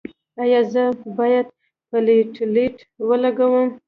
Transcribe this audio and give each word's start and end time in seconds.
ایا 0.43 0.61
زه 0.73 0.83
باید 1.17 1.47
پلیټلیټ 1.89 2.75
ولګوم؟ 3.07 3.67